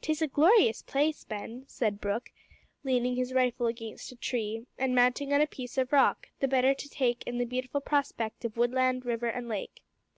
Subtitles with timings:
[0.00, 2.32] "'Tis a glorious place, Ben," said Brooke,
[2.82, 6.72] leaning his rifle against a tree and mounting on a piece of rock, the better
[6.72, 9.82] to take in the beautiful prospect of woodland, river, and lake.